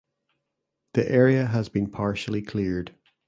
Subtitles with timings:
[0.95, 2.95] The area has been partially cleared.